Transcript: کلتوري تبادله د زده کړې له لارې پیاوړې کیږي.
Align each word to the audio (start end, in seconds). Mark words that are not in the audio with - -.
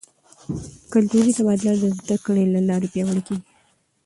کلتوري 0.91 1.31
تبادله 1.37 1.73
د 1.81 1.83
زده 1.99 2.17
کړې 2.25 2.43
له 2.53 2.59
لارې 2.69 2.87
پیاوړې 2.93 3.21
کیږي. 3.27 3.43